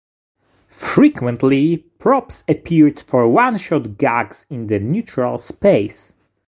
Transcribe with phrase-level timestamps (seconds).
[0.95, 6.13] Frequently, props appeared for one-shot gags in the neutral space.